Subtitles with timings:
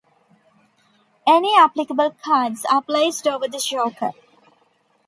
[1.27, 4.13] Any applicable cards are placed over the Joker.